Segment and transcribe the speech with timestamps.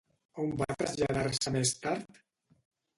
[0.43, 2.21] On va traslladar-se més tard?